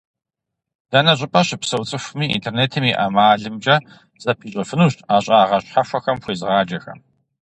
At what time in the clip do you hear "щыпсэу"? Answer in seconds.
1.47-1.87